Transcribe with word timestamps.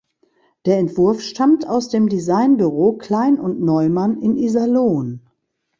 Der 0.65 0.79
Entwurf 0.79 1.21
stammt 1.21 1.67
aus 1.67 1.89
dem 1.89 2.09
Designbüro 2.09 2.93
Klein 2.93 3.39
und 3.39 3.61
Neumann 3.61 4.19
in 4.19 4.35
Iserlohn. 4.35 5.23